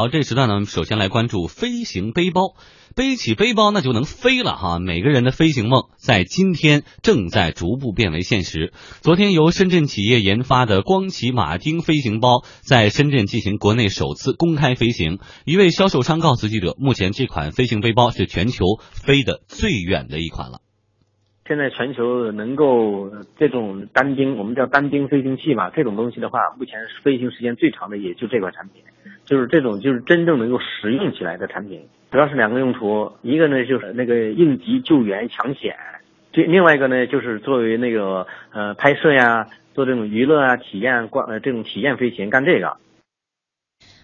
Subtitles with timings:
[0.00, 2.54] 好，这时段呢，首先来关注飞行背包。
[2.96, 4.78] 背起背包那就能飞了哈！
[4.78, 8.72] 每个人的飞行梦在今天正在逐步变为现实。
[9.02, 15.18] 昨天由深圳企业研发的光启马丁飞行包在深圳进行国内首次公开飞行。
[15.44, 20.62] 一位销售商告诉记者，目前这款飞行背包是全球飞得最远的一款了。
[21.50, 28.84] 现在全球能够这种单兵，我们叫单兵飞行器嘛，这种东西的话，目前飞行时间最长的也就这款产品，
[29.24, 35.74] 就是这种就是真正能够实用起来的产品，主要是两个用途，一个呢就是那个应急救援抢险，
[36.30, 42.76] 这另外一个呢就是作为那个呃拍摄呀，做这种娱乐啊体验光呃这种体验飞行干这个。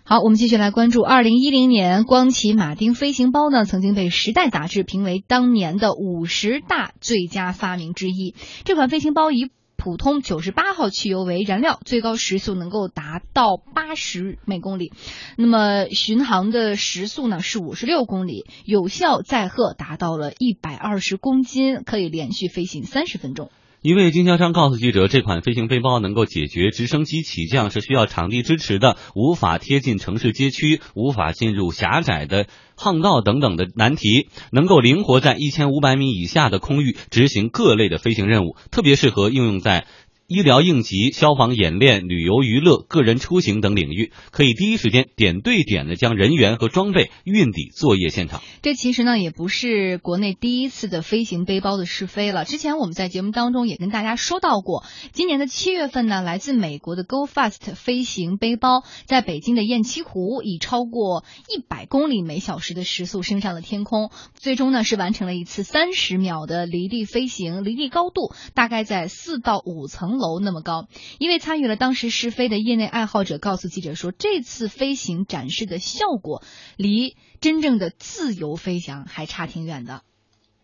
[0.09, 1.03] 好，我们继续来关注。
[1.03, 8.37] 二零一零年，光启马丁飞行包呢，曾经被《时代》杂志评为当年的五十大最佳发明之一。
[8.65, 14.93] 这款飞行包以普通九十八号汽油为燃料，最高时速能够达到八十每公里。
[15.37, 23.51] 那么巡航的时速呢是五十六公里，有效载荷达到了一百二十公斤，可以连续飞行三十分钟。
[23.87, 39.87] 一位经销商告诉记者，这款飞行背包能够解决直升机起降是需要场地支持的，无法贴近城市街区，无法进入狭窄的巷道等等的难题，能够灵活在一千五百米以下的空域执行各类的飞行任务，特别适合应用在。
[40.29, 48.43] 医疗应急、消防演练、旅游娱乐、个人出行等领域，可以第一时间点对点的将人员和装备运抵作业现场。
[48.61, 52.45] 这其实呢，也不是国内第一次的飞行背包的试飞了。
[52.45, 70.16] 之前我们在节目当中也跟大家说到过，今年的七月份呢，来自美国的 Go Fast 飞行背包在北京的雁栖湖以超过一百公里每小时的时速升上了天空，最终呢是完成了一次三十秒的离地飞行，离地高度大概在四到五层。
[70.19, 76.43] 楼那么高，一位参与了当时试飞的业内爱好者告诉记者说：“这次飞行展示的效果
[76.77, 80.03] 离真正的自由飞翔还差挺远的。”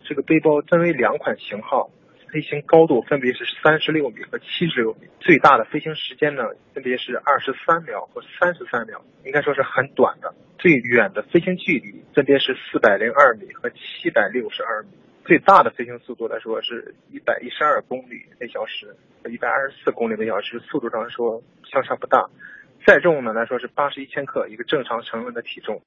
[0.04, 1.90] 这个背包分为两款型号，
[2.32, 6.42] 飞行高度分别是三十六米和七十六米，最大的飞行时间呢
[6.74, 10.34] 分别是二十三秒和三十三秒，应该说是很短的。
[10.58, 14.90] 最远的飞行距离分别是四百零二米和七百六十二米。
[15.24, 18.94] 最大的飞行速度来说是一百一十二公里每小时，
[19.30, 22.28] 一百二十四公里每小时，速度上说相差不大。
[22.84, 25.80] 载重呢来说是八十一千克，一个正常成人的体重。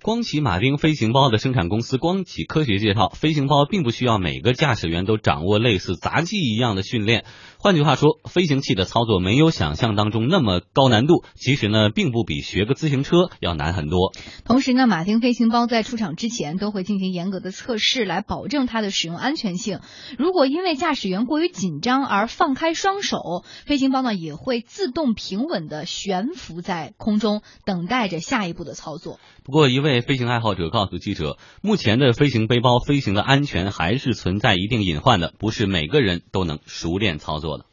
[0.00, 7.24] 光启马丁飞行包的生产公司光启科学介绍，飞行包并不需要每个驾驶员都掌握类似杂技一样的训练。
[7.58, 14.12] 换句话说，飞行器的操作没有想象当中那么高难度，其实呢，并不比学个自行车要难很多。
[14.44, 19.80] 同时呢，马丁飞行包在出厂之前都会进行严格的测试，来保证它的使用安全性。
[20.16, 29.18] 如果因为驾驶员过于紧张而放开双手，飞行包呢也会自动平稳的悬浮在空中，等待着下一步的操作。
[29.42, 37.64] 不过，一位位飞行爱好者告诉记者，目前的飞行背包飞行的安全还是存在一定隐患的，不是每个人都能熟练操作的。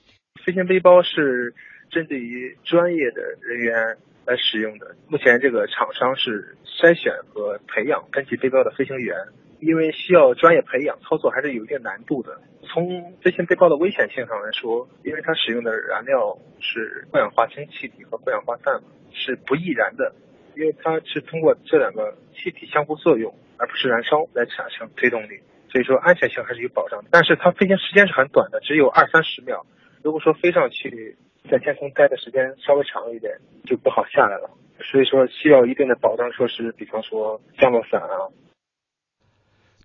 [0.46, 1.54] 飞行背包是
[1.92, 4.96] 针对于专业的人员来使用的。
[5.08, 9.16] 目前，这个厂商是筛选和培养跟级背包的飞行员，
[9.60, 12.40] 因为需要专业培养，操作还是有一定难度的。
[12.64, 18.82] 从飞行背包的危险性上来说，因为它使用的燃料是二氧化氢气体和二氧化氮，
[19.12, 20.14] 是不易燃的。
[20.56, 25.40] 因为它是通过这两个气体相互作用，而不是燃烧来产生推动力，
[25.70, 27.10] 所以说安全性还是有保障的。
[27.12, 29.66] 但是它飞行时间是很短的，只有二三十秒。
[30.04, 31.18] 如果说飞上去，
[31.50, 34.50] 在天空待的时间稍微长一点，就不好下来了。
[34.82, 38.30] 所以说需要一定的保障措施，比方说降落伞啊。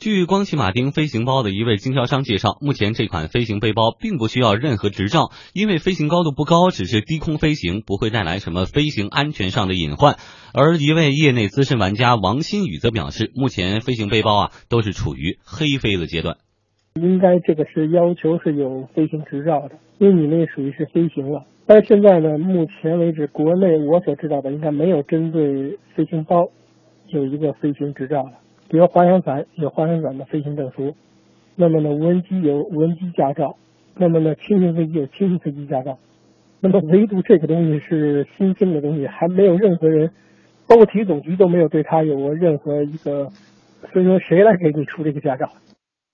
[0.01, 10.17] 据光启马丁飞行包的一位经销商介绍，目前这款飞行背包并不需要任何执照，因为飞行高度不高，只是低空飞行，不会带来什么飞行安全上的隐患。
[10.55, 16.39] 而一位业内资深玩家王新宇则表示，目前飞行背包啊都是处于黑飞的阶段。
[16.95, 21.45] 应该这个是要求是有飞行执照的，因为你那属于是飞行了。
[21.67, 26.49] 但现在呢，目前为止国内我所知道的应该没有针对飞行包
[27.09, 28.33] 有一个飞行执照的。
[28.71, 30.95] 比如滑翔伞有滑翔伞的飞行证书，
[31.57, 33.57] 那么呢无人机有无人机驾照，
[33.97, 35.99] 那么呢轻型飞机有轻型飞机驾照，
[36.61, 40.13] 那么唯独这个东西是新兴的东西，还没有任何人，
[40.69, 43.31] 包括体育总局都没有对它有过任何一个，
[43.93, 45.51] 所以说谁来给你出这个驾照？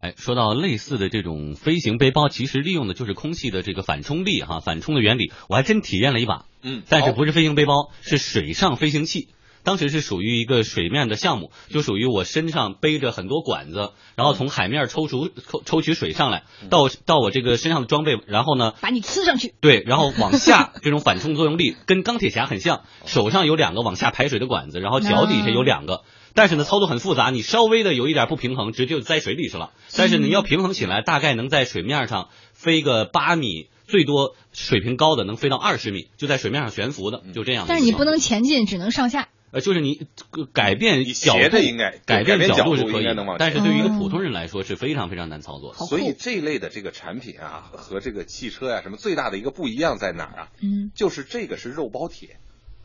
[0.00, 9.28] 哎，说到类似的这种飞行背包，其实利用的就是空气的这个反冲力哈，反冲的原理，我还真体验了一把，嗯，但是不是飞行背包，是水上飞行器。
[9.66, 19.54] 当时是属于一个水面的项目，就属于我身上背着很多管子，然后从海面抽出抽抽取水上来，到到我这个身上的装备，然后呢，把你呲上去。
[19.60, 26.04] 对，然后往下这种反冲作用力跟钢铁侠很像，手上有两个往下排水的管子，然后脚底下有两个。
[26.32, 29.72] 但是呢，操作很复杂，你稍微的有一点不平衡，直接就栽水里去了。
[29.96, 37.64] 但是你要平衡起来，大概能在水面上飞个八米，最多水平高的能飞到二十米，就在水面上悬浮的，就这样。
[37.66, 39.26] 但是你不能前进，只能上下。
[39.56, 40.06] 呃，就是你
[40.52, 45.78] 改变角度的应该改变角度度是可以应该能往，的但是对于一个嗯普通人来说是非常非常难操作的。
[45.86, 50.48] 所以这一类的这个产品啊，和这个汽车呀、什么最大的一个不一样在哪儿啊？
[50.60, 52.36] 嗯，就是这个是肉包铁，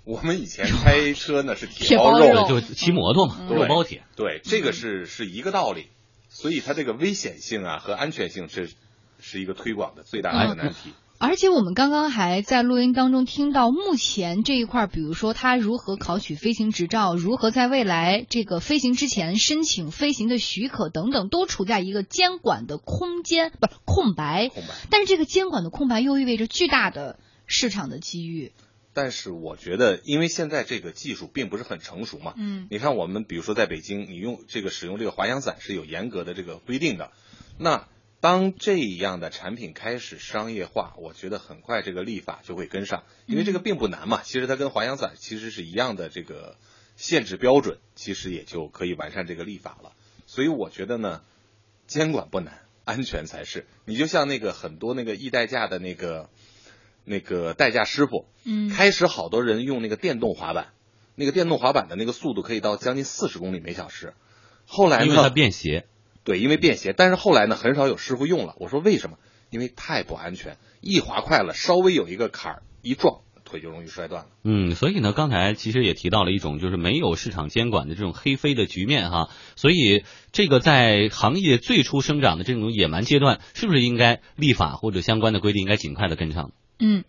[0.06, 4.03] 我们以前开车呢是铁铁包肉，就骑摩托嘛，嗯肉包铁。
[4.15, 5.88] 对，这个是是一个道理，
[6.29, 8.71] 所以它这个危险性啊和安全性是
[9.19, 10.94] 是一个推广的最大的一个难题。
[11.21, 24.50] 而且我们刚刚还在录音当中听到，目前这一块儿，比如说他如何考取飞行执照，如何在未来这个飞行之前申请飞行的许可等等，都处在一个监管的空间，不是空白。
[24.50, 24.73] 空白。
[24.89, 28.53] 但是这个监管的空白又意味着巨大的市场的机遇。
[28.95, 37.12] 但是我觉得，因为现在这个技术并不是很成熟嘛，嗯你看我们比如说在北京，你用这个使用这个滑翔伞是有严格的这个规定的。
[37.59, 37.88] 那
[38.21, 44.21] 当这样的产品开始商业化，我觉得很快这个立法就会跟上，因为这个并不难嘛。
[44.23, 46.56] 其实它跟滑翔伞其实是一样的这个
[46.95, 49.94] 限制标准，其实也就可以完善这个立法了。
[50.27, 51.21] 所以我觉得呢，
[51.88, 53.65] 监管不难，安全才是。
[53.85, 56.29] 你就像那个很多那个易代驾的那个
[57.03, 60.73] 那个代驾师傅，嗯开始好多人用那个电动滑板，
[61.15, 64.13] 那个电动滑板的那个速度可以到将近四十公里每小时。
[64.68, 65.88] 后来呢，因为它便携，
[66.23, 68.56] 对，因为便携，但是后来呢，很少有师傅用了。
[68.59, 69.18] 我说为什么？
[69.50, 74.29] 因为太不安全，一滑快了，稍微有一个坎儿一撞，腿就容易摔断了。
[74.44, 86.51] 嗯，所以呢，刚才其实也提到了一种就是没有市场监管的这种黑飞的局面哈，所以这个在行业最初生长的这种野蛮阶段，是不是应该立法或者相关的规定应该尽快的跟上？
[86.79, 87.03] 嗯。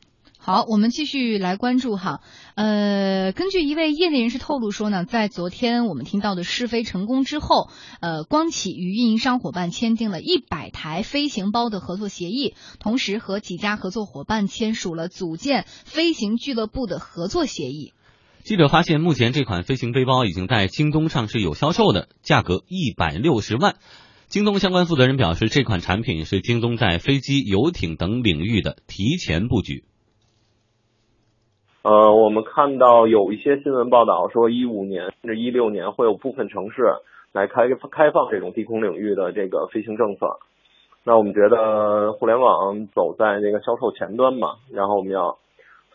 [0.45, 2.21] 好，我们继续来关注哈。
[2.57, 7.69] 呃，根据一位业内人士透露说呢，在昨天我们听到的试飞成功之后，
[8.01, 17.93] 呃，光启与运营商伙伴签订了一百台飞行包的合作协议，同时和几家合作伙伴签署了组建飞行俱乐部的合作协议。
[18.43, 23.77] 记者发现，目前这款飞行背包已经在京东上是有销售的，价格一百六十万。
[24.27, 29.85] 京东相关负责人表示，这款产品是京东在飞机、游艇等领域的提前布局。
[31.83, 36.85] 呃，我们看到有一些新闻报道说，一五年甚至一六年会有部分城市
[37.33, 40.39] 来开开放这种低空领域的这个飞行政策。
[41.03, 45.37] 那我们觉得互联网走在这个销售前端嘛，然后我们要，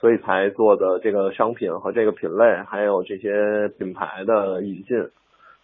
[0.02, 5.10] 所以才做的这个商品和这个品类，还有这些品牌的引进。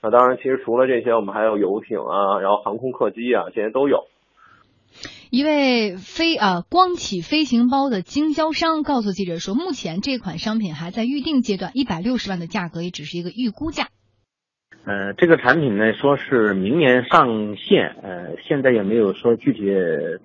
[0.01, 4.05] 那当然，其实除了这些，我们还有游艇啊，然后航空客机啊，这些都有。
[5.29, 13.87] 一位飞啊光启飞行包的经销商告诉记者说，目前这款商品还在预定阶段，一百六十万的价格也只是一个预估价。
[14.85, 19.61] 呃，这个产品呢，说是明年上线，呃，现在也没有说具体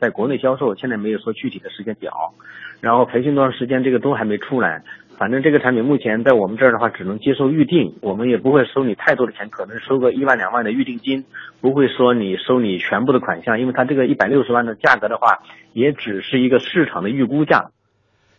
[0.00, 2.34] 在国内销售，现在没有说具体的时间表，
[2.80, 4.82] 然后培训多长时间，这个都还没出来。
[5.18, 11.24] 反正这个产品目前在我们这儿的话，只能接受预定，我们也不会收你太多的钱，可能收个一万两万的预定金，
[11.60, 15.40] 不会说你收你全部的款项，因为它这个一百六十万的价格的话，
[15.72, 17.70] 也只是一个市场的预估价。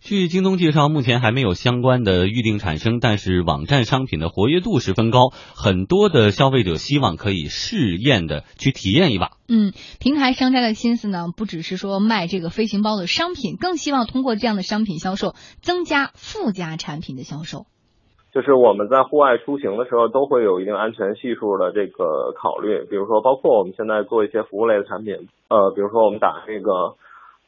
[0.02, 9.32] 据京东介绍，目前还没有相关的预定产生，但是网站商品的活跃度十分高，很多的消费者希望可以试验的去体验一把。
[9.50, 17.66] 嗯，平台商家的心思呢，不只是说卖这个飞行包的商品，更希望通过这样的商品销售，增加附加产品的销售。
[18.34, 26.96] 就是我们在户外出行的时候，都会有一定安全系数的这个考虑，比如说包括我们现在做一些服务类的产品，呃，比如说我们打这个。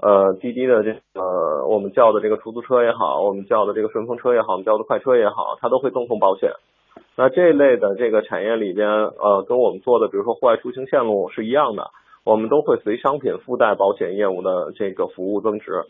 [0.01, 6.49] 呃，滴滴的这个我们叫的这个出租车也好，我们叫的这个顺风车也好，我们叫的快车也好，它都会赠送保险。
[7.15, 11.91] 那这一类的这个产业里边，呃，跟我们做的比如说户外出行线路是一样的，
[12.23, 15.85] 我们都会随商品附带保险业务的这个服务增值。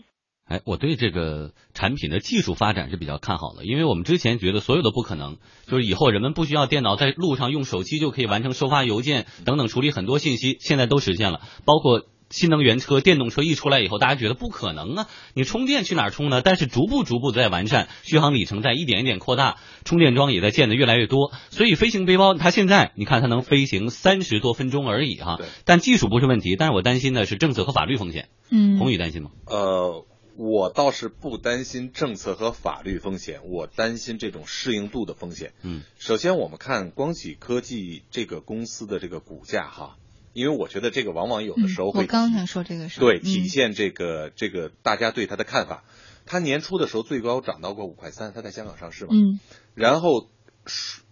[0.46, 5.38] 哎，我对这个产品的技术发展是比较看好的，因为我们之前觉得所有的不可能，
[5.68, 12.02] 就是以后人们不需要电脑，在路上用手机就可以完成收发邮件等等处理很多信息，现在都实现了，包括。
[12.32, 15.08] 新能源车、电动车一出来以后，大家觉得不可能啊！
[15.34, 16.42] 你充电去哪儿充呢？
[16.42, 21.32] 但是逐步逐步在完善，续航里程在一点一点扩大，充电桩也在建的越来越多。
[21.50, 28.30] 所以飞行背包它现在你看它能飞行三十多分钟而已哈，但技术不是问题，但是我担心的是政策和法律风险。
[28.50, 29.32] 嗯，宏宇担心吗？
[29.46, 30.06] 呃，
[30.38, 35.54] 我倒是不担心政策和法律风险，我担心这种适应度的风险。
[35.62, 39.98] 嗯，首先我们看光启科技这个公司的这个股价哈，
[40.34, 43.22] 因为我觉得这个往往有的时候会嗯我刚才说这个事对嗯。
[43.24, 45.84] 体现这个这个大家对它的看法。
[46.24, 49.40] 它年初的时候最高涨到过五块三，它在香港上市嘛，嗯。
[49.74, 50.30] 然后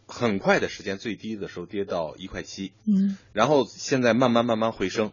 [0.05, 3.17] 很快的时间最低的时候跌到一块七，嗯。
[3.33, 5.11] 然后现在慢慢慢慢回升，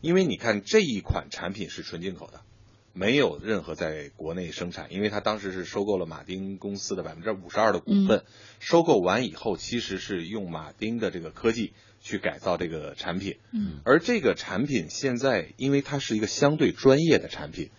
[0.00, 2.40] 因为你看这一款产品是纯进口的，
[2.94, 8.24] 没有任何在国内生产，因为他当时是收购了马丁公司的百分之五十二的股份，
[8.60, 17.70] 收购完以后其实是用马丁的这个科技去改造这个产品，嗯而这个产品现在因为它是一个相对专业的产品，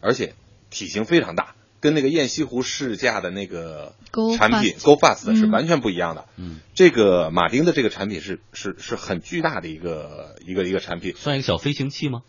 [0.00, 0.34] 而且
[0.70, 1.54] 体型非常大。
[1.78, 3.94] 跟那个雁西湖试驾的那个
[4.38, 6.24] 产品 Go Fast 是嗯完全不一样的。
[6.36, 12.22] 嗯，这个马丁的这个产品是是是很巨大的一个一个一个产品，算一个小飞行器吗？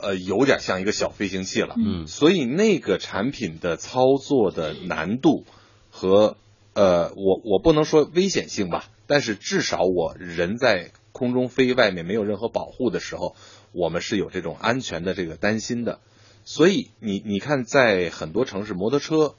[0.00, 1.76] 呃，有点像一个小飞行器了。
[1.78, 5.44] 嗯所以那个产品的操作的难度
[5.90, 6.36] 和
[6.76, 13.34] 呃，我我不能说危险性吧，但是至少我人在空中飞，外面没有任何保护的时候，
[13.72, 16.00] 我们是有这种安全的这个担心的。
[16.44, 19.36] 所以你你看，在很多城市，摩托车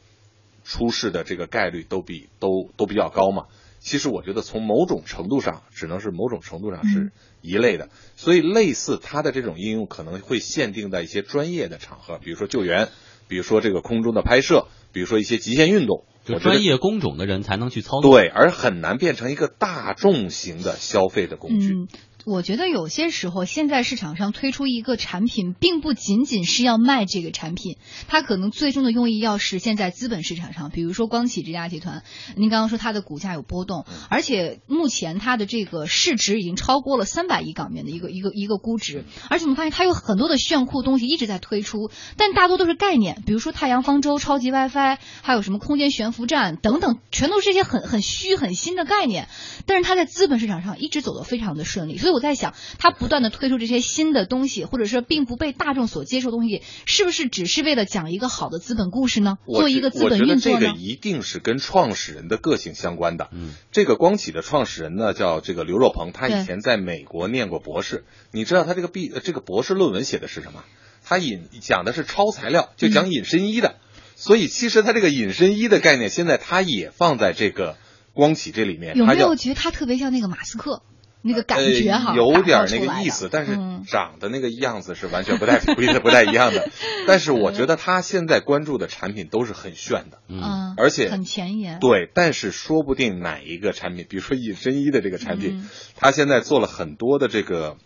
[0.64, 3.46] 出事的这个概率都比都都比较高嘛。
[3.80, 7.90] 其实我觉得从某种程度上，只能是某种程度上是一类的。
[8.16, 12.90] 所以类似它的这种应用可能会限定在一些专业的场合，比如说救援，
[13.28, 18.12] 比如说这个空中的拍摄，比如说一些极限运动，就专业工种的人才能去操作。
[18.12, 21.74] 对，而很难变成一个大众型的消费的工具。
[21.74, 21.88] 嗯，
[22.28, 27.78] 我觉得有些时候，现在市场上推出一个产品，并不仅仅是要卖这个产品，
[28.10, 30.70] 它可能最终的用意要实现在资本市场上。
[30.70, 32.04] 比如说光启这家集团，
[32.36, 49.30] 您刚刚说它的股价有波动，而且目前它的这个市值已经超过了三百亿港元的一个一个一个估值，而且我们发现它有很多的炫酷东西一直在推出，但大多都是概念，比如说太阳方舟、超级 WiFi，还有什么空间悬浮站等等，全都是一些很很虚、很新的概念。
[49.66, 59.38] 但是它在资本市场上一直走得非常的顺利，所以我在想，他不断的推出这些新的东西，或者说并不被大众所接受的东西，是不是只是为了讲一个好的资本故事呢？
[59.46, 60.60] 做一个资本我觉得运作呢？
[60.60, 63.30] 这个一定是跟创始人的个性相关的。
[63.32, 68.06] 嗯，这个光启的创始人呢叫这个刘若鹏，他以前在美国念过博士。
[68.32, 70.64] 你知道他这个毕呃这个博士论文写的是什么？
[71.04, 73.76] 他引讲的是超材料，就嗯讲隐身衣的。
[74.16, 77.78] 所以其实他这个隐身衣的概念，现在他也放在这个
[78.14, 78.98] 光启这里面。
[78.98, 80.82] 有没有觉得他特别像那个马斯克
[81.28, 82.12] 那个感觉哈？
[82.12, 86.70] 呃、有点那个意思，但是嗯长的那个样子是完全不太 不一不太一样的。
[87.06, 91.80] 但是我觉得他现在关注的产品都是很炫的，嗯，而且很前沿。
[91.80, 97.78] 对，但是说不定哪一个产品，比如说隐身衣的这个产品，嗯它现在做了很多的这个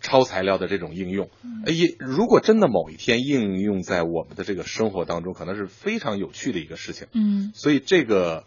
[0.00, 1.28] 超材料的这种应用。
[1.66, 7.08] 也如果真的某一天应用在我们的这个生活当中，可能是非常有趣的一个事情。
[7.12, 8.44] 嗯所以这个，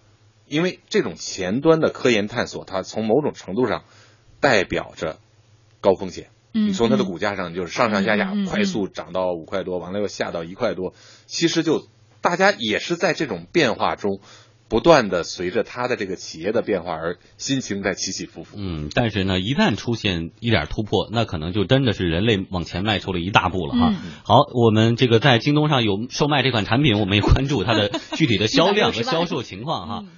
[0.48, 3.83] 因为这种前端的科研探索，它从某种程度上
[4.41, 5.19] 代表着
[5.79, 6.27] 高风险。
[6.53, 10.93] 嗯，你从它的嗯股价上就是上上下下快速涨到五块多，完了又下到一块多，
[11.25, 11.88] 其实就
[12.19, 14.19] 大家也是在这种变化中，
[14.67, 18.57] 不断的随着它的这个企业的变化而心情在起起伏伏。
[18.60, 23.93] 嗯，但是呢，一旦出现一点突破，那可能就真的是人类往前迈出了一大步了哈。
[23.93, 30.00] 嗯好，我们这个在京东上有售卖这款产品，我们也关注它的 具体的销量和销售情况哈。
[30.03, 30.17] 嗯